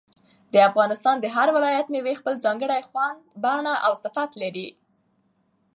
د 0.53 0.55
افغانستان 0.69 1.15
د 1.19 1.25
هر 1.35 1.47
ولایت 1.55 1.87
مېوې 1.93 2.13
خپل 2.19 2.33
ځانګړی 2.45 2.81
خوند، 2.89 3.17
بڼه 3.43 3.73
او 3.85 3.93
صفت 4.03 4.31
لري. 4.41 4.67